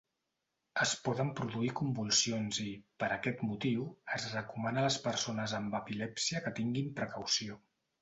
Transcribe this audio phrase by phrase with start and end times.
[0.85, 3.87] Es poden produir convulsions i, per aquest motiu,
[4.19, 7.65] es recomana a les persones amb epilèpsia que tinguin precaució.